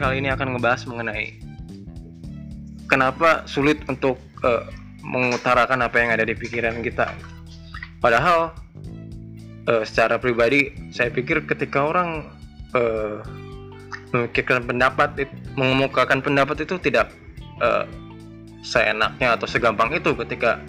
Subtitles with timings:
[0.00, 1.38] kali ini akan ngebahas mengenai
[2.86, 4.66] kenapa sulit untuk uh,
[5.04, 7.12] mengutarakan apa yang ada di pikiran kita.
[8.00, 8.56] Padahal
[9.68, 12.30] uh, secara pribadi saya pikir ketika orang
[12.72, 13.20] uh,
[14.14, 15.26] memikirkan pendapat,
[15.58, 17.10] mengemukakan pendapat itu tidak
[17.58, 17.84] uh,
[18.64, 20.62] seenaknya atau segampang itu ketika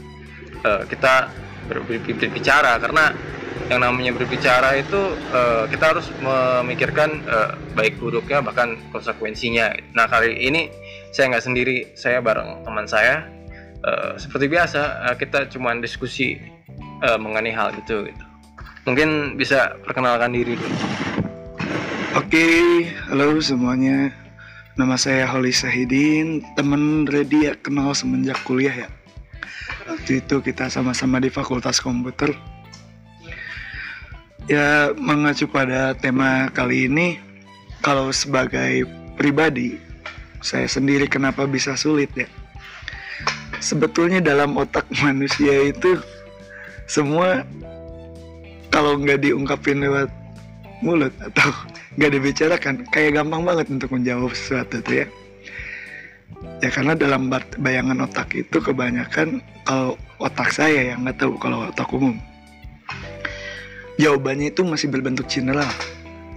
[0.66, 1.32] uh, kita
[1.70, 3.16] berbicara karena
[3.72, 9.74] yang namanya berbicara itu uh, kita harus memikirkan uh, baik buruknya bahkan konsekuensinya.
[9.98, 10.70] Nah kali ini
[11.10, 13.26] saya nggak sendiri, saya bareng teman saya.
[13.86, 16.38] Uh, seperti biasa uh, kita cuma diskusi
[17.06, 18.10] uh, mengenai hal itu.
[18.10, 18.24] Gitu.
[18.86, 20.78] Mungkin bisa perkenalkan diri dulu.
[22.16, 22.48] Oke,
[23.12, 24.14] halo semuanya.
[24.76, 28.90] Nama saya Holly Sahidin, teman Redia kenal semenjak kuliah ya.
[29.88, 32.36] Waktu itu kita sama-sama di Fakultas Komputer
[34.46, 37.18] Ya, mengacu pada tema kali ini,
[37.82, 38.86] kalau sebagai
[39.18, 39.82] pribadi,
[40.38, 42.30] saya sendiri kenapa bisa sulit ya?
[43.58, 45.98] Sebetulnya dalam otak manusia itu
[46.86, 47.42] semua
[48.70, 50.14] kalau nggak diungkapin lewat
[50.86, 51.50] mulut atau
[51.98, 55.08] nggak dibicarakan, kayak gampang banget untuk menjawab sesuatu tuh ya.
[56.62, 61.90] Ya karena dalam bayangan otak itu kebanyakan kalau otak saya yang nggak tahu kalau otak
[61.90, 62.14] umum
[64.02, 65.68] jawabannya itu masih berbentuk general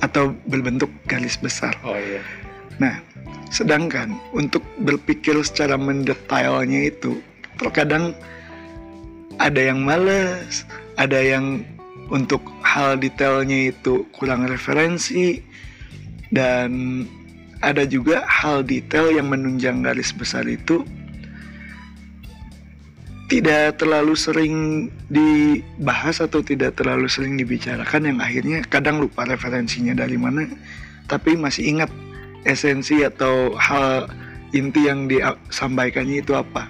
[0.02, 1.74] atau berbentuk garis besar.
[1.82, 2.22] Oh iya.
[2.78, 3.02] Nah,
[3.50, 7.18] sedangkan untuk berpikir secara mendetailnya itu
[7.58, 8.14] terkadang
[9.42, 10.62] ada yang males,
[10.94, 11.66] ada yang
[12.08, 15.42] untuk hal detailnya itu kurang referensi
[16.30, 17.04] dan
[17.58, 20.86] ada juga hal detail yang menunjang garis besar itu
[23.28, 24.54] tidak terlalu sering
[25.12, 30.48] dibahas atau tidak terlalu sering dibicarakan yang akhirnya kadang lupa referensinya dari mana
[31.04, 31.92] tapi masih ingat
[32.48, 34.08] esensi atau hal
[34.56, 36.68] inti yang disampaikannya itu apa.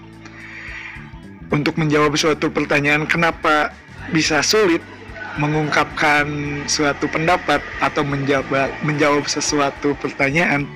[1.48, 3.70] Untuk menjawab suatu pertanyaan kenapa
[4.10, 4.82] bisa sulit
[5.38, 6.26] mengungkapkan
[6.66, 10.66] suatu pendapat atau menjawab menjawab sesuatu pertanyaan?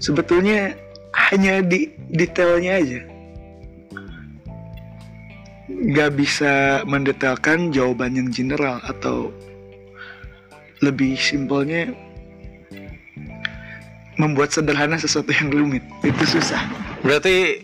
[0.00, 0.74] Sebetulnya
[1.14, 3.13] hanya di detailnya aja
[5.84, 9.28] nggak bisa mendetailkan jawaban yang general atau
[10.80, 11.92] lebih simpelnya
[14.16, 16.62] membuat sederhana sesuatu yang rumit itu susah.
[17.04, 17.60] Berarti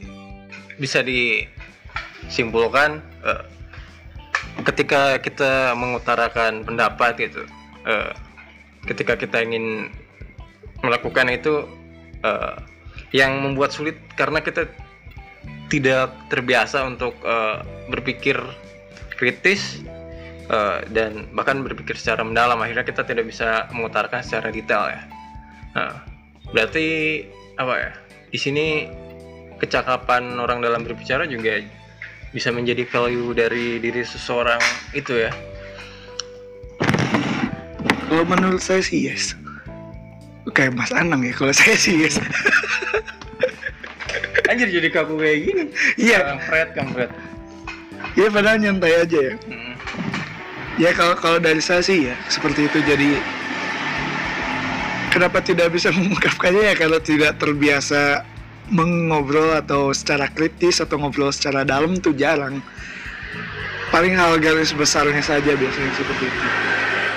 [0.76, 3.44] bisa disimpulkan uh,
[4.68, 7.48] ketika kita mengutarakan pendapat gitu,
[7.88, 8.12] uh,
[8.84, 9.88] ketika kita ingin
[10.84, 11.64] melakukan itu
[12.20, 12.60] uh,
[13.16, 14.68] yang membuat sulit karena kita
[15.70, 18.36] tidak terbiasa untuk uh, berpikir
[19.14, 19.78] kritis
[20.50, 25.02] uh, dan bahkan berpikir secara mendalam akhirnya kita tidak bisa mengutarakan secara detail ya.
[25.78, 25.94] Nah,
[26.50, 27.22] berarti
[27.56, 27.90] apa ya?
[28.34, 28.66] Di sini
[29.62, 31.62] kecakapan orang dalam berbicara juga
[32.34, 34.58] bisa menjadi value dari diri seseorang
[34.90, 35.30] itu ya.
[38.10, 39.38] Kalau menurut saya sih yes.
[40.50, 42.18] Kayak Mas Anang ya, kalau saya sih yes.
[44.50, 45.62] Anjir jadi kaku kayak gini.
[45.94, 46.18] Iya.
[46.34, 47.10] Kampret, kampret.
[48.18, 49.34] Iya padahal nyantai aja ya.
[49.46, 49.74] Hmm.
[50.80, 53.20] Ya kalau kalau dari saya sih ya seperti itu jadi
[55.14, 58.26] kenapa tidak bisa mengungkapkannya ya kalau tidak terbiasa
[58.70, 62.58] mengobrol atau secara kritis atau ngobrol secara dalam tuh jarang.
[63.90, 66.46] Paling hal garis besarnya saja biasanya seperti itu.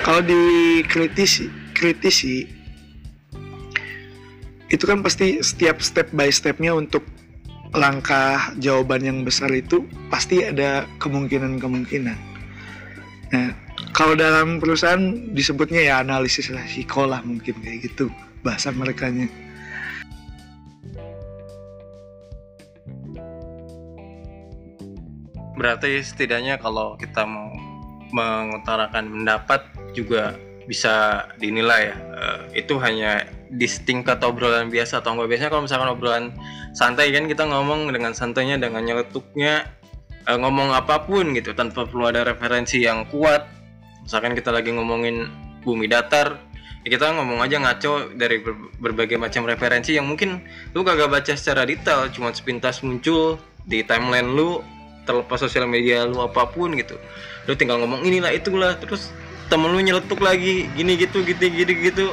[0.02, 2.50] Kalau dikritisi, kritisi
[4.74, 7.06] itu kan pasti setiap step by stepnya untuk
[7.74, 12.18] langkah jawaban yang besar itu pasti ada kemungkinan-kemungkinan.
[13.34, 13.50] Nah,
[13.90, 18.06] kalau dalam perusahaan disebutnya ya analisis resiko lah mungkin kayak gitu
[18.46, 19.26] bahasa mereka nya.
[25.54, 27.50] Berarti setidaknya kalau kita mau
[28.14, 29.66] mengutarakan pendapat
[29.98, 30.38] juga
[30.70, 31.96] bisa dinilai ya.
[32.14, 35.28] Uh, itu hanya di tingkat obrolan biasa atau enggak.
[35.30, 36.24] Biasanya kalau misalkan obrolan
[36.74, 39.70] santai kan kita ngomong dengan santainya dengan nyeletuknya
[40.26, 43.46] uh, ngomong apa pun gitu tanpa perlu ada referensi yang kuat.
[44.04, 45.30] Misalkan kita lagi ngomongin
[45.64, 46.36] bumi datar
[46.84, 50.44] ya kita ngomong aja ngaco dari ber berbagai macam referensi yang mungkin
[50.76, 54.60] lu kagak baca secara detail cuma sepintas muncul di timeline lu
[55.08, 57.00] terlepas sosial media lu apa pun gitu.
[57.48, 59.08] Lu tinggal ngomong inilah itulah terus
[59.48, 62.06] temen lu nyeletuk lagi gini gitu gitu gitu gitu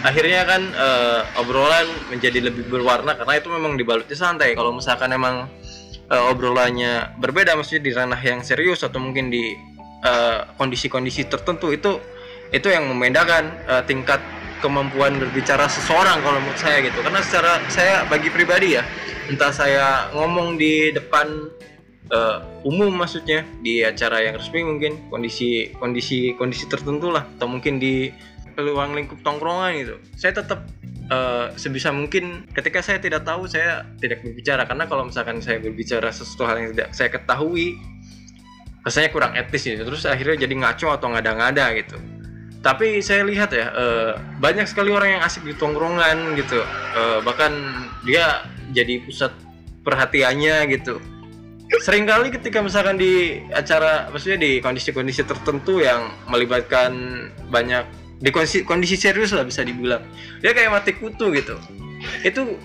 [0.00, 4.56] akhirnya kan uh, obrolan menjadi lebih berwarna karena itu memang dibalutnya santai.
[4.56, 5.48] Kalau misalkan emang
[6.08, 9.54] uh, obrolannya berbeda maksudnya di ranah yang serius atau mungkin di
[10.00, 12.00] eh, kondisi-kondisi tertentu itu
[12.50, 14.18] itu yang membedakan uh, tingkat
[14.58, 16.98] kemampuan berbicara seseorang kalau menurut saya gitu.
[17.04, 18.82] Karena secara saya bagi pribadi ya
[19.30, 21.30] entah saya ngomong di depan
[22.10, 27.78] uh, umum maksudnya di acara yang resmi mungkin kondisi kondisi kondisi tertentu lah atau mungkin
[27.78, 28.10] di
[28.60, 29.94] ruang lingkup tongkrongan gitu.
[30.16, 30.68] Saya tetap
[31.10, 34.64] uh, sebisa mungkin ketika saya tidak tahu saya tidak berbicara.
[34.64, 37.76] Karena kalau misalkan saya berbicara sesuatu hal yang tidak saya ketahui
[38.86, 39.82] rasanya kurang etis gitu.
[39.82, 41.98] Terus akhirnya jadi ngaco atau ngada-ngada gitu.
[42.60, 46.60] Tapi saya lihat ya uh, banyak sekali orang yang asik di tongkrongan gitu.
[46.92, 47.52] Uh, bahkan
[48.04, 48.44] dia
[48.76, 49.32] jadi pusat
[49.84, 51.00] perhatiannya gitu.
[51.70, 56.90] Seringkali ketika misalkan di acara maksudnya di kondisi-kondisi tertentu yang melibatkan
[57.46, 57.86] banyak
[58.20, 60.04] di kondisi, kondisi serius lah bisa dibilang.
[60.44, 61.56] Dia kayak mati kutu gitu.
[62.20, 62.60] Itu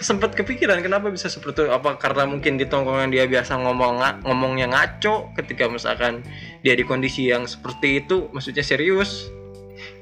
[0.00, 1.70] sempat kepikiran kenapa bisa seperti itu.
[1.70, 6.24] Apa karena mungkin di tongkrongan dia biasa ngomong ngomongnya ngaco ketika misalkan
[6.64, 9.28] dia di kondisi yang seperti itu maksudnya serius.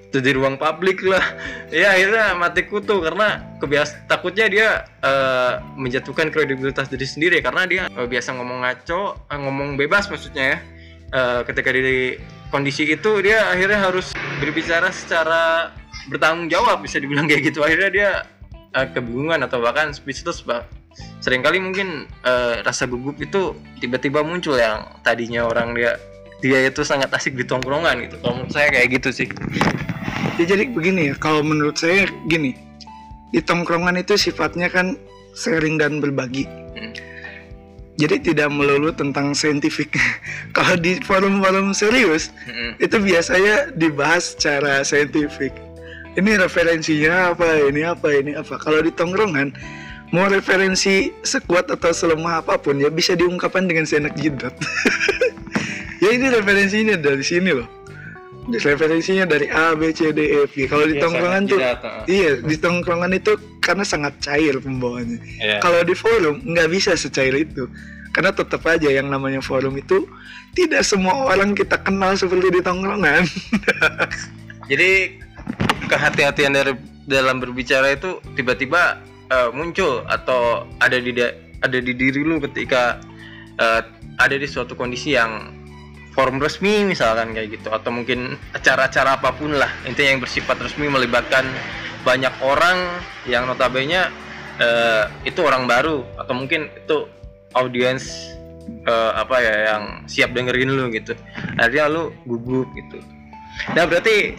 [0.08, 1.20] Itu di ruang publik lah.
[1.68, 4.68] Ya akhirnya mati kutu karena kebias takutnya dia
[5.04, 10.56] uh, menjatuhkan kredibilitas diri sendiri karena dia uh, biasa ngomong ngaco uh, ngomong bebas maksudnya
[10.56, 10.58] ya.
[11.08, 12.16] Uh, ketika di
[12.48, 15.74] kondisi itu dia akhirnya harus berbicara secara
[16.08, 17.60] bertanggung jawab bisa dibilang kayak gitu.
[17.62, 18.10] Akhirnya dia
[18.72, 20.64] uh, kebingungan atau bahkan speechless bah
[21.22, 25.94] sering kali mungkin uh, rasa gugup itu tiba-tiba muncul yang tadinya orang dia
[26.38, 28.16] dia itu sangat asik di tongkrongan gitu.
[28.22, 29.28] Kalau menurut saya kayak gitu sih.
[30.38, 32.54] Ya jadi begini ya kalau menurut saya gini
[33.34, 34.94] di tongkrongan itu sifatnya kan
[35.34, 36.46] sharing dan berbagi.
[36.78, 36.94] Hmm.
[37.98, 39.90] Jadi tidak melulu tentang saintifik.
[40.56, 42.78] Kalau di forum-forum serius hmm.
[42.78, 45.50] itu biasanya dibahas secara saintifik.
[46.14, 48.58] Ini referensinya apa ini apa ini apa.
[48.58, 49.54] Kalau di tongkrongan
[50.14, 54.54] mau referensi sekuat atau selemah apa pun ya bisa diungkapkan dengan seenak jidat.
[55.98, 57.77] Ya ini referensinya dari sini loh
[58.56, 60.64] referensinya dari A B C D E F G.
[60.64, 61.60] Kalau di ya, tongkrongan tuh
[62.08, 65.18] iya di tongkrongan itu karena sangat cair pembawaannya.
[65.36, 65.58] Ya.
[65.60, 67.68] kalau di forum nggak bisa secair itu.
[68.16, 70.08] Karena tetap aja yang namanya forum itu
[70.56, 73.28] tidak semua orang kita kenal seperti di tongkrongan.
[74.70, 75.20] Jadi
[75.88, 76.72] kehati-hatian dari
[77.08, 79.00] dalam berbicara itu tiba-tiba
[79.32, 81.12] uh, muncul atau ada di
[81.58, 83.00] ada di diri lu ketika
[83.60, 83.80] uh,
[84.18, 85.57] ada di suatu kondisi yang
[86.18, 89.70] forum resmi misalkan kayak gitu atau mungkin acara-acara apa pun lah.
[89.86, 91.46] Intinya yang bersifat resmi melibatkan
[92.02, 92.90] banyak orang
[93.30, 94.10] yang notabene
[94.58, 97.06] uh, itu orang baru atau mungkin itu
[97.54, 98.34] audiens
[98.90, 101.14] uh, apa ya yang siap dengerin lu gitu.
[101.54, 102.98] Akhirnya lu gugup gitu.
[103.78, 104.34] Nah berarti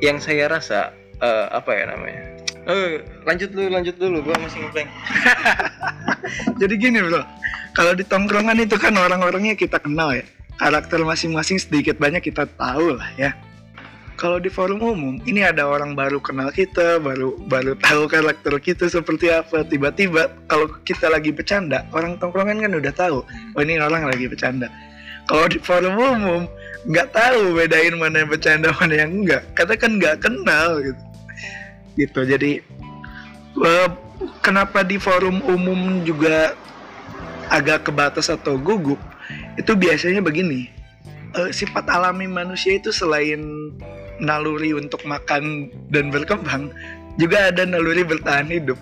[0.00, 2.24] yang saya rasa uh, apa ya namanya?
[2.64, 4.92] Uh, lanjut dulu lanjut dulu gua masih ngepleng
[6.60, 7.20] jadi gini bro.
[7.72, 10.24] Kalau di tongkrongan itu kan orang-orangnya kita kenal ya
[10.58, 13.32] karakter masing-masing sedikit banyak kita tahu lah ya.
[14.18, 18.90] Kalau di forum umum ini ada orang baru kenal kita baru baru tahu karakter kita
[18.90, 19.62] seperti apa.
[19.62, 24.66] Tiba-tiba kalau kita lagi bercanda orang tongkrongan kan udah tahu oh ini orang lagi bercanda.
[25.30, 26.42] Kalau di forum umum
[26.90, 31.02] nggak tahu bedain mana yang bercanda mana yang enggak karena kan nggak kenal gitu.
[31.94, 32.52] Gitu jadi
[33.62, 33.88] uh,
[34.42, 36.58] kenapa di forum umum juga
[37.48, 38.98] agak kebatas atau gugup
[39.60, 40.70] itu biasanya begini.
[41.36, 43.40] Uh, sifat alami manusia itu selain
[44.16, 46.72] naluri untuk makan dan berkembang
[47.20, 48.80] juga ada naluri bertahan hidup.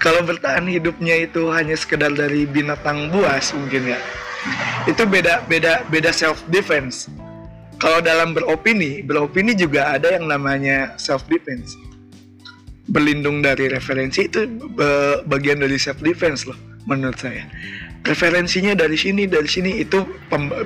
[0.00, 4.00] Kalau bertahan hidupnya itu hanya sekedar dari binatang buas mungkin ya
[4.84, 7.08] itu beda beda beda self defense
[7.80, 11.72] kalau dalam beropini beropini juga ada yang namanya self defense
[12.92, 14.44] berlindung dari referensi itu
[15.24, 17.48] bagian dari self defense loh menurut saya
[18.04, 20.04] referensinya dari sini dari sini itu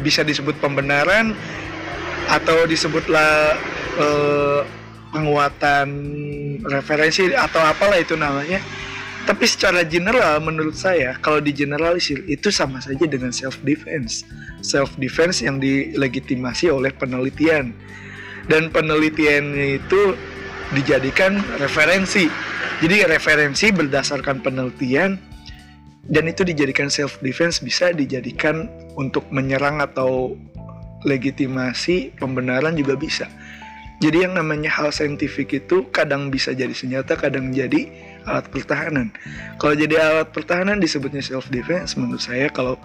[0.03, 1.33] bisa disebut pembenaran
[2.29, 3.57] atau disebutlah
[3.97, 4.61] uh,
[5.15, 5.89] penguatan
[6.69, 8.61] referensi atau apalah itu namanya
[9.29, 14.25] tapi secara general menurut saya kalau di generalisir itu sama saja dengan self defense.
[14.65, 17.77] Self defense yang dilegitimasi oleh penelitian.
[18.49, 20.17] Dan penelitiannya itu
[20.73, 22.25] dijadikan referensi.
[22.81, 25.21] Jadi referensi berdasarkan penelitian
[26.09, 30.35] dan itu dijadikan self defense bisa dijadikan untuk menyerang atau
[31.05, 33.29] legitimasi pembenaran juga bisa.
[33.99, 37.91] Jadi yang namanya hal saintifik itu kadang bisa jadi senjata, kadang jadi
[38.31, 39.11] alat pertahanan.
[39.59, 42.79] Kalau jadi alat pertahanan disebutnya self defense menurut saya kalau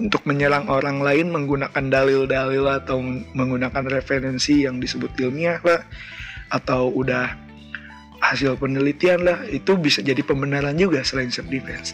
[0.00, 2.98] untuk menyerang orang lain menggunakan dalil-dalil atau
[3.36, 5.84] menggunakan referensi yang disebut ilmiah lah
[6.50, 7.36] atau udah
[8.24, 11.92] hasil penelitian lah itu bisa jadi pembenaran juga selain self defense.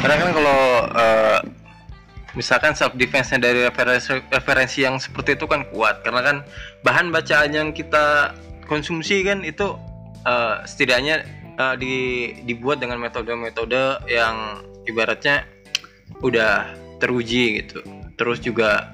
[0.00, 0.60] Karena kan kalau
[0.96, 1.38] uh,
[2.32, 6.00] misalkan self defense-nya dari referensi, referensi yang seperti itu kan kuat.
[6.00, 6.36] Karena kan
[6.80, 8.32] bahan bacaan yang kita
[8.64, 9.76] konsumsi kan itu
[10.24, 11.28] uh, setidaknya
[11.60, 15.44] uh, di dibuat dengan metode-metode yang ibaratnya
[16.24, 17.84] udah teruji gitu.
[18.16, 18.88] Terus juga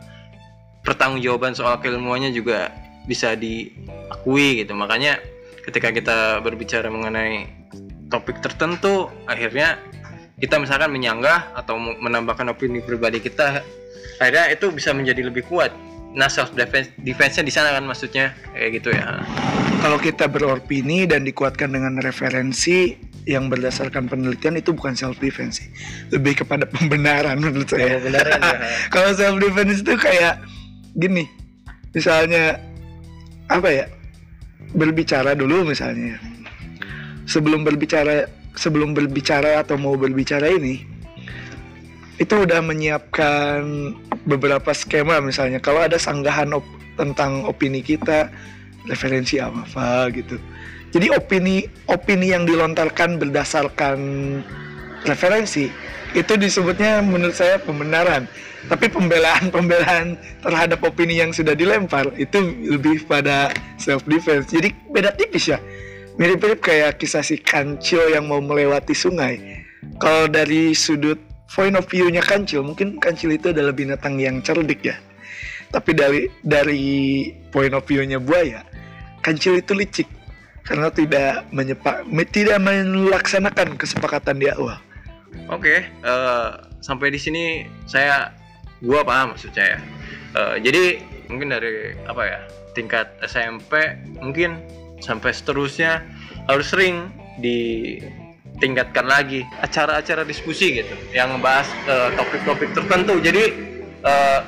[0.83, 2.75] pertanggungjawaban soal keilmuannya juga
[3.07, 4.75] bisa diakui gitu.
[4.75, 5.23] Makanya
[5.63, 7.47] ketika kita berbicara mengenai
[8.11, 9.79] topik tertentu akhirnya
[10.37, 13.65] kita misalkan menyanggah atau menambahkan opini pribadi kita
[14.21, 15.73] akhirnya itu bisa menjadi lebih kuat.
[16.17, 19.21] Nah self defense defense-nya di sana kan maksudnya kayak gitu ya.
[19.81, 22.97] Kalau kita beropini dan dikuatkan dengan referensi
[23.29, 25.65] yang berdasarkan penelitian itu bukan self defense
[26.13, 27.97] lebih kepada pembenaran menurut saya.
[28.01, 28.57] Pembenaran ya.
[28.95, 30.41] kalau self defense itu kayak
[30.97, 31.25] gini.
[31.97, 32.61] Misalnya
[33.49, 33.87] apa ya?
[34.77, 36.21] Berbicara dulu misalnya.
[37.25, 40.97] Sebelum berbicara sebelum berbicara atau mau berbicara ini
[42.17, 43.61] itu udah menyiapkan
[44.25, 45.61] beberapa skema misalnya.
[45.61, 46.65] Kalau ada sanggahan op
[46.97, 48.33] tentang opini kita
[48.89, 50.41] referensi apa, apa gitu.
[50.97, 53.99] Jadi opini opini yang dilontarkan berdasarkan
[55.05, 55.69] referensi
[56.17, 58.25] itu disebutnya menurut saya pembenaran.
[58.67, 65.15] Tapi pembelaan pembelaan terhadap opini yang sudah dilempar itu lebih pada self defense jadi beda
[65.15, 65.61] tipis ya
[66.17, 69.65] mirip-mirip kayak kisah si kancil yang mau melewati sungai
[70.01, 74.97] kalau dari sudut point of view-nya kancil mungkin kancil itu adalah binatang yang cerdik ya
[75.71, 76.85] tapi dari dari
[77.53, 78.65] point of view-nya buaya
[79.27, 80.09] kancil itu licik
[80.67, 82.03] karena tidak menyepak
[82.35, 84.77] tidak melaksanakan kesepakatan di awal.
[85.47, 87.45] Oke, uh, sampai di sini
[87.87, 88.35] saya
[88.83, 89.79] gua paham maksud saya.
[90.35, 90.99] Uh, jadi
[91.31, 92.41] mungkin dari apa ya
[92.75, 94.59] tingkat SMP mungkin
[95.01, 96.05] sampai seterusnya
[96.49, 97.99] harus sering di
[98.59, 99.45] tingkatkan lagi.
[99.61, 103.21] Acara-acara diskusi gitu yang membahas uh, topik-topik tertentu.
[103.21, 103.45] Jadi
[104.05, 104.41] uh,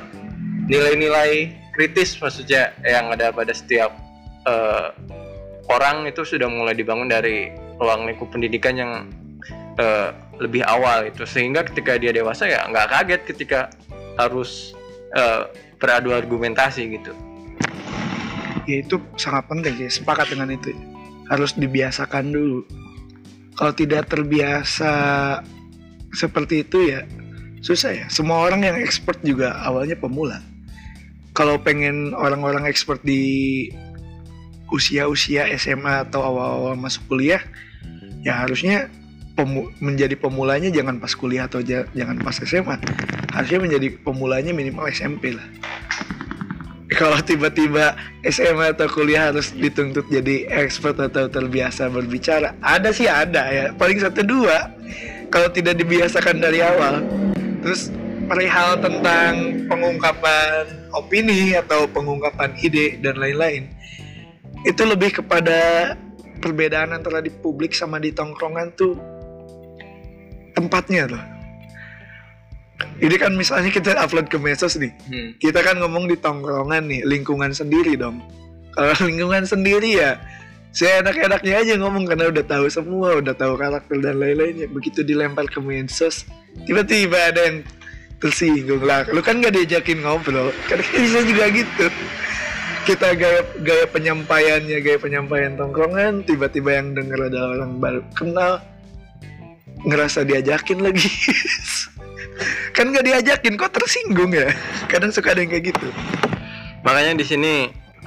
[0.69, 3.93] nilai-nilai kritis maksudnya yang ada pada setiap
[4.49, 4.93] uh,
[5.69, 8.91] orang itu sudah mulai dibangun dari ruang lingkup pendidikan yang
[9.77, 10.09] uh,
[10.41, 11.23] lebih awal itu.
[11.29, 13.59] Sehingga ketika dia dewasa ya nggak kaget ketika
[14.17, 14.73] harus
[15.15, 15.47] uh,
[15.79, 17.15] beradu argumentasi gitu
[18.69, 20.69] ya itu sangat penting sih sepakat dengan itu.
[21.25, 22.61] Harus dibiasakan dulu.
[23.57, 24.93] Kalau tidak terbiasa
[26.13, 27.01] seperti itu ya
[27.65, 28.05] susah ya.
[28.13, 30.39] Semua orang yang expert juga awalnya pemula.
[31.33, 33.67] Kalau pengen orang-orang expert di
[34.69, 37.41] usia-usia SMA atau awal-awal masuk kuliah
[38.21, 38.87] ya harusnya
[39.33, 42.77] pemu menjadi pemulanya jangan pas kuliah atau jangan pas SMA
[43.33, 45.45] harusnya menjadi pemulanya minimal SMP lah
[46.99, 47.95] kalau tiba-tiba
[48.27, 53.65] SMA atau kuliah harus dituntut jadi expert atau terbiasa berbicara ada sih ada ya.
[53.71, 54.67] Paling satu dua
[55.31, 56.99] kalau tidak dibiasakan dari awal.
[57.63, 57.87] Terus
[58.27, 63.65] perihal tentang pengungkapan opini atau pengungkapan ide dan lain-lain
[64.67, 65.95] itu lebih kepada
[66.43, 68.93] perbedaan antara di publik sama di tongkrongan tuh
[70.53, 71.23] tempatnya tuh
[72.99, 74.91] ini kan misalnya kita upload ke medsos nih.
[75.07, 75.31] Hmm.
[75.39, 78.19] kita kan ngomong di tongkrongan nih lingkungan sendiri dong.
[78.75, 80.19] Kalau lingkungan sendiri ya
[80.69, 84.67] saya enak-enaknya aja ngomong karena udah tahu semua udah tahu karakter dan lain-lainnya.
[84.69, 86.27] Begitu dilempar ke medsos
[86.67, 87.57] tiba-tiba ada yang
[88.19, 89.07] tersinggung lah.
[89.09, 91.87] Lu kan gak diajakin ngobrol kan bisa juga gitu.
[92.85, 98.59] Kita gaya gaya penyampaiannya gaya penyampaian tongkrongan tiba-tiba yang denger adalah orang baru kenal
[99.87, 101.07] ngerasa diajakin lagi
[102.75, 104.49] kan gak diajakin kok tersinggung ya?
[104.87, 105.87] Kadang suka ada yang kayak gitu.
[106.83, 107.53] Makanya di sini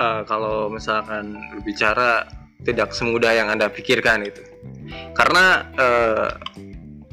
[0.00, 2.24] uh, kalau misalkan berbicara
[2.62, 4.42] tidak semudah yang anda pikirkan itu
[5.18, 6.28] karena uh,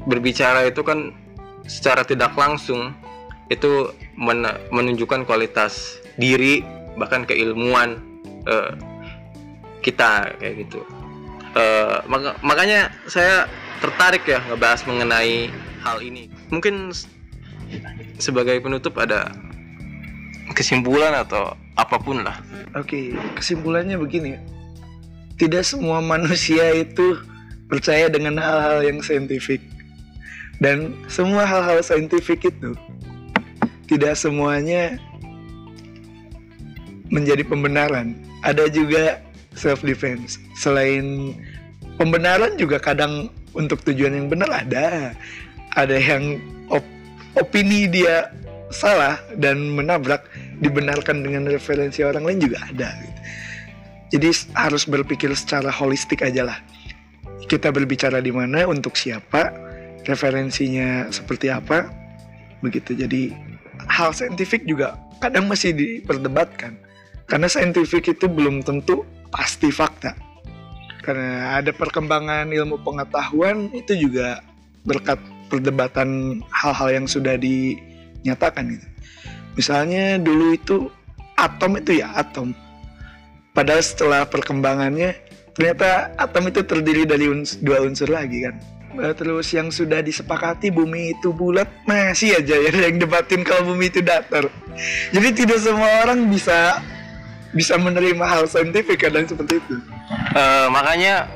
[0.06, 1.12] berbicara itu kan
[1.66, 2.94] secara tidak langsung
[3.50, 6.62] itu men menunjukkan kualitas diri
[6.94, 7.98] bahkan keilmuan
[8.46, 8.72] uh,
[9.82, 10.80] kita kayak gitu.
[11.50, 13.50] Uh, mak makanya saya
[13.82, 15.50] tertarik ya ngebahas mengenai
[15.82, 16.90] hal ini mungkin
[18.18, 19.30] sebagai penutup ada
[20.52, 22.42] kesimpulan atau apa pun lah.
[22.76, 24.36] Oke, kesimpulannya begini.
[25.40, 27.16] Tidak semua manusia itu
[27.70, 29.62] percaya dengan hal-hal yang saintifik.
[30.60, 32.76] Dan semua hal-hal saintifik itu
[33.88, 35.00] tidak semuanya
[37.08, 38.12] menjadi pembenaran.
[38.44, 39.24] Ada juga
[39.56, 40.36] self defense.
[40.60, 41.34] Selain
[41.96, 45.16] pembenaran juga kadang untuk tujuan yang benar ada.
[45.78, 46.82] Ada yang op
[47.38, 48.30] opini dia
[48.70, 50.26] salah dan menabrak
[50.62, 52.90] dibenarkan dengan referensi orang lain juga ada.
[54.10, 56.58] Jadi harus berpikir secara holistik aja lah.
[57.46, 59.54] Kita berbicara di mana untuk siapa,
[60.06, 61.86] referensinya seperti apa,
[62.62, 62.94] begitu.
[62.94, 63.30] Jadi
[63.86, 66.74] hal saintifik juga kadang masih diperdebatkan
[67.28, 70.16] karena saintifik itu belum tentu pasti fakta
[71.00, 74.44] karena ada perkembangan ilmu pengetahuan itu juga
[74.84, 78.86] berkat perdebatan hal-hal yang sudah dinyatakan gitu.
[79.58, 80.76] Misalnya dulu itu
[81.34, 82.54] atom itu ya atom.
[83.50, 85.18] Padahal setelah perkembangannya
[85.58, 88.54] ternyata atom itu terdiri dari uns dua unsur lagi kan.
[89.02, 93.90] Eh, Terus yang sudah disepakati bumi itu bulat masih aja ya yang debatin kalau bumi
[93.90, 94.46] itu datar.
[95.10, 96.78] Jadi tidak semua orang bisa
[97.50, 99.76] bisa menerima hal saintifik kadang seperti itu.
[100.34, 101.26] Eh, makanya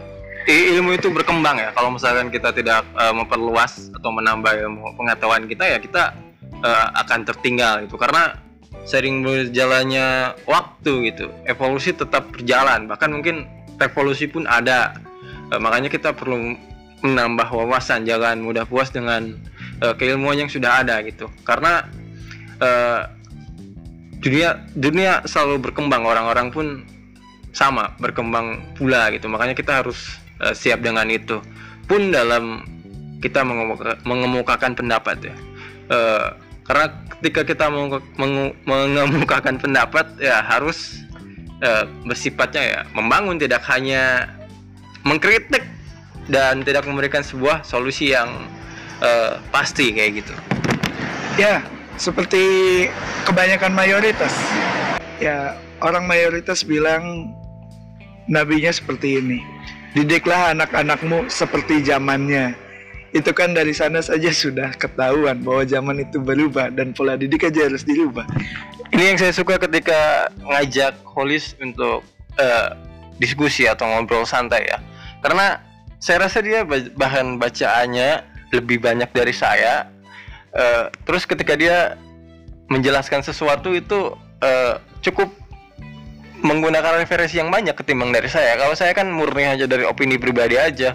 [0.48, 1.70] ilmu itu berkembang ya.
[1.72, 6.12] Kalau misalkan kita tidak eh, memperluas atau menambah ilmu pengetahuan kita ya kita
[6.60, 8.36] eh, akan tertinggal itu karena
[8.84, 11.32] sering berjalannya waktu gitu.
[11.48, 12.84] Evolusi tetap berjalan.
[12.88, 13.48] Bahkan mungkin
[13.80, 14.96] revolusi pun ada.
[15.52, 16.56] Eh, makanya kita perlu
[17.04, 18.04] menambah wawasan.
[18.04, 19.36] Jangan mudah puas dengan
[19.80, 21.32] eh, keilmuan yang sudah ada gitu.
[21.48, 21.88] Karena
[22.60, 23.00] eh,
[24.20, 26.04] dunia dunia selalu berkembang.
[26.04, 26.66] Orang-orang pun
[27.54, 31.38] sama berkembang pula gitu makanya kita harus eh, siap dengan itu
[31.84, 32.64] pun dalam
[33.20, 35.36] kita mengemuka- mengemukakan pendapat ya
[35.84, 36.28] Eh,
[36.64, 36.88] karena
[37.20, 37.68] ketika kita
[38.64, 41.04] mengemukakan pendapat ya harus
[41.60, 44.32] eh, bersifatnya ya membangun tidak hanya
[45.04, 45.60] mengkritik
[46.32, 48.48] dan tidak memberikan sebuah solusi yang
[49.04, 50.34] eh, pasti kayak gitu
[51.34, 51.66] Ya,
[51.98, 52.40] seperti
[53.26, 54.30] kebanyakan mayoritas.
[55.18, 57.34] Ya, orang mayoritas bilang
[58.30, 59.42] nabinya seperti ini.
[59.94, 62.58] Didiklah anak-anakmu seperti zamannya.
[63.14, 67.70] Itu kan dari sana saja sudah ketahuan bahwa zaman itu berubah dan pola didik aja
[67.70, 68.26] harus dirubah.
[68.90, 72.02] ini yang saya suka ketika ngajak Holis untuk
[72.38, 72.68] eh,
[73.18, 74.78] diskusi atau ngobrol santai ya
[75.18, 75.58] karena
[75.98, 78.22] saya rasa dia ba- bahan bacaannya
[78.54, 79.90] lebih banyak dari saya
[80.54, 81.98] Eh, terus ketika dia
[82.70, 85.34] menjelaskan sesuatu itu eh, cukup
[86.44, 88.60] menggunakan referensi yang banyak ketimbang dari saya.
[88.60, 90.92] Kalau saya kan murni aja dari opini pribadi aja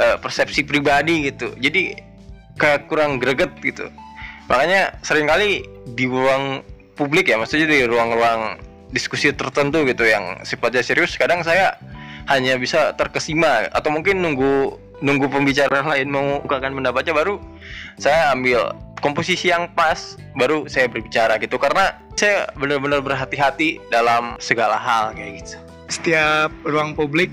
[0.00, 1.52] eh, persepsi pribadi gitu.
[1.60, 1.92] Jadi
[2.56, 3.92] kayak kurang greget gitu.
[4.48, 6.64] Makanya sering kali di ruang
[6.96, 8.56] publik ya maksudnya di ruang-ruang
[8.88, 11.76] diskusi tertentu gitu yang sifatnya serius kadang saya
[12.32, 13.68] hanya bisa terkesima.
[13.76, 17.36] Atau mungkin nunggu nunggu pembicara lain mengungkapkan pendapatnya baru
[18.00, 24.80] saya ambil komposisi yang pas baru saya berbicara gitu karena saya benar-benar berhati-hati dalam segala
[24.80, 25.56] hal kayak gitu
[25.86, 27.30] Setiap ruang publik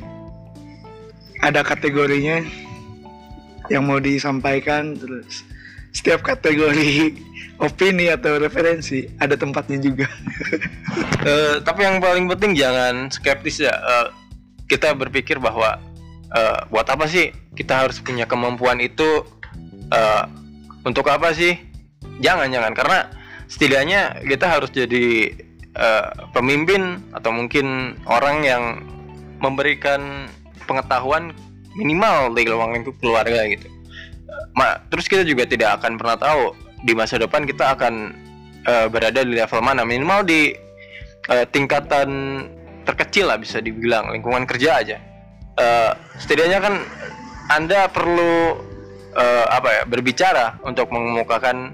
[1.42, 2.44] ada kategorinya
[3.72, 5.44] yang mau disampaikan terus
[5.94, 7.16] setiap kategori
[7.66, 10.08] opini atau referensi ada tempatnya juga.
[11.24, 13.72] Eh, tapi yang paling penting jangan skeptis ya.
[13.72, 14.08] Eh,
[14.68, 15.80] kita berpikir bahwa
[16.36, 19.24] eh, buat apa sih kita harus punya kemampuan itu?
[19.88, 20.24] Eh,
[20.84, 21.56] untuk apa sih?
[22.20, 23.00] Jangan jangan karena
[23.48, 25.32] setidaknya kita harus jadi
[25.76, 28.64] eh, pemimpin atau mungkin orang yang
[29.44, 30.32] memberikan
[30.64, 31.36] pengetahuan
[31.76, 33.68] minimal di ruang lingkup keluarga gitu.
[34.54, 36.54] Ma, terus kita juga tidak akan pernah tahu
[36.86, 38.14] di masa depan kita akan
[38.68, 40.54] eh, berada di level mana minimal di
[41.32, 42.10] eh, tingkatan
[42.84, 44.98] terkecil lah bisa dibilang lingkungan kerja aja.
[45.58, 46.76] Eh, setidaknya kan
[47.52, 48.58] anda perlu
[49.14, 51.74] eh, apa ya berbicara untuk mengemukakan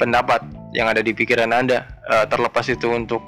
[0.00, 0.40] pendapat
[0.72, 3.22] yang ada di pikiran anda Eh, terlepas itu untuk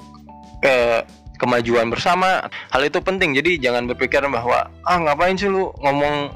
[0.67, 1.07] eh,
[1.39, 2.51] kemajuan bersama.
[2.75, 6.35] Hal itu penting jadi jangan berpikir bahwa ah ngapain sih lu ngomong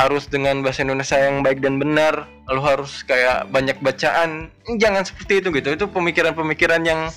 [0.00, 4.48] harus dengan bahasa Indonesia yang baik dan benar lu harus kayak banyak bacaan.
[4.80, 7.12] Jangan seperti itu gitu itu pemikiran-pemikiran yang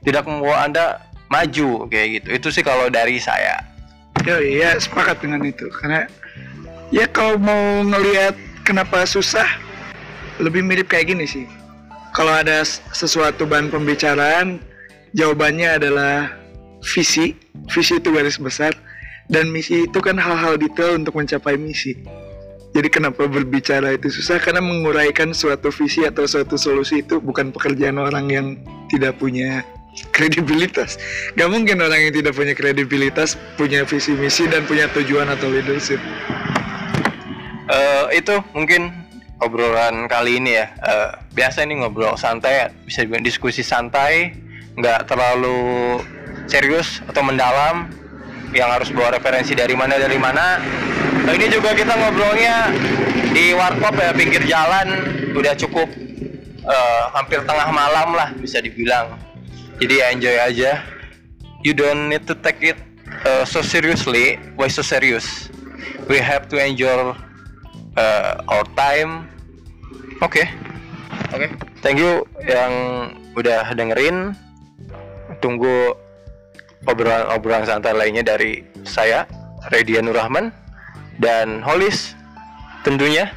[0.00, 2.28] tidak membawa anda maju kayak gitu.
[2.40, 3.60] Itu sih kalau dari saya.
[4.24, 6.08] Yo iya sepakat dengan itu karena
[6.88, 8.32] ya kalau mau ngelihat
[8.70, 9.50] kenapa susah
[10.38, 11.50] lebih mirip kayak gini sih.
[12.14, 12.62] Kalau ada
[12.94, 14.62] sesuatu bahan pembicaraan
[15.18, 16.30] jawabannya adalah
[16.86, 17.34] visi,
[17.66, 18.70] visi itu garis besar
[19.26, 21.98] dan misi itu kan hal-hal detail untuk mencapai misi.
[22.70, 27.98] Jadi kenapa berbicara itu susah karena menguraikan suatu visi atau suatu solusi itu bukan pekerjaan
[27.98, 28.46] orang yang
[28.86, 29.66] tidak punya
[30.14, 30.94] kredibilitas.
[31.34, 35.98] Gak mungkin orang yang tidak punya kredibilitas punya visi misi dan punya tujuan atau leadership.
[37.70, 38.90] Eh, itu mungkin
[39.38, 40.66] obrolan kali ini ya.
[40.82, 44.34] Eh, biasa ini ngobrol santai bisa dibilang diskusi santai
[44.74, 45.98] nggak terlalu
[46.50, 47.86] serius atau mendalam
[48.50, 50.58] yang harus bawa referensi dari mana dari mana.
[51.22, 52.74] Nah, ini juga kita ngobrolnya
[53.30, 55.06] di warkop ya pinggir jalan
[55.38, 55.86] udah cukup
[56.66, 59.14] eh, hampir tengah malam lah bisa dibilang.
[59.78, 60.72] Jadi ya enjoy aja.
[61.62, 62.80] You don't need to take it
[63.28, 65.52] uh, so seriously why so serious?
[66.08, 67.12] We have to enjoy
[67.96, 69.26] uh, our time.
[70.20, 70.44] Oke.
[71.32, 71.46] Oke.
[71.80, 72.72] Thank you yang
[73.34, 74.36] udah dengerin.
[75.40, 75.96] Tunggu
[76.84, 79.24] obrolan-obrolan santai lainnya dari saya
[79.72, 80.52] Redian Nurrahman
[81.16, 82.12] dan Holis
[82.84, 83.32] tentunya.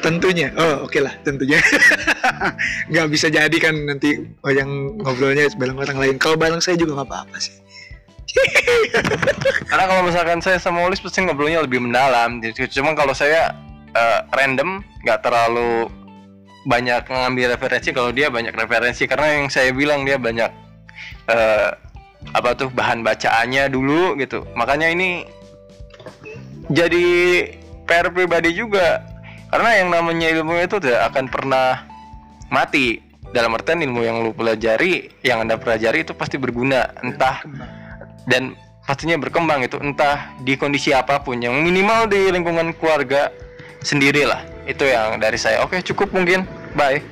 [0.00, 0.48] Tentunya.
[0.56, 1.60] Oh oke lah tentunya.
[2.90, 4.16] Nggak bisa jadi kan nanti
[4.48, 6.16] yang ngobrolnya bareng orang lain.
[6.16, 7.69] Kalau bareng saya juga nggak apa-apa sih
[9.70, 12.38] karena kalau misalkan saya sama Holis pasti ngobrolnya lebih mendalam.
[12.70, 13.54] Cuma kalau saya
[13.94, 15.90] uh, random nggak terlalu
[16.68, 19.06] banyak ngambil referensi kalau dia banyak referensi.
[19.10, 20.50] Karena yang saya bilang dia banyak
[21.30, 21.68] uh,
[22.36, 24.44] apa tuh bahan bacaannya dulu gitu.
[24.54, 25.24] Makanya ini
[26.70, 27.04] jadi
[27.88, 29.02] PR pribadi juga.
[29.50, 31.82] Karena yang namanya ilmu itu tidak akan pernah
[32.52, 33.02] mati.
[33.30, 36.90] Dalam artian ilmu yang lu pelajari yang anda pelajari itu pasti berguna.
[37.02, 37.46] Entah
[38.26, 43.30] dan pastinya berkembang itu entah di kondisi apa pun yang minimal di lingkungan keluarga
[43.84, 44.42] sendirilah.
[44.66, 45.62] Itu yang dari saya.
[45.64, 46.44] Oke cukup mungkin.
[46.74, 47.02] Bye.